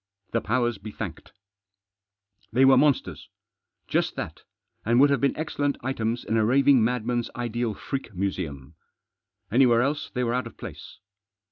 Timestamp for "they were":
2.51-2.75, 10.11-10.33